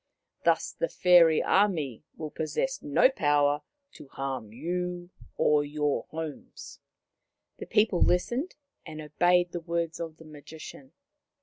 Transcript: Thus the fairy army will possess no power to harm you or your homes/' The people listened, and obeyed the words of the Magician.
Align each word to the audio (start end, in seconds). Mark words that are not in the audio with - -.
Thus 0.45 0.71
the 0.71 0.89
fairy 0.89 1.43
army 1.43 2.03
will 2.17 2.31
possess 2.31 2.81
no 2.81 3.07
power 3.07 3.61
to 3.91 4.07
harm 4.07 4.51
you 4.51 5.11
or 5.37 5.63
your 5.63 6.07
homes/' 6.09 6.79
The 7.59 7.67
people 7.67 8.01
listened, 8.01 8.55
and 8.83 8.99
obeyed 8.99 9.51
the 9.51 9.59
words 9.61 9.99
of 9.99 10.17
the 10.17 10.25
Magician. 10.25 10.93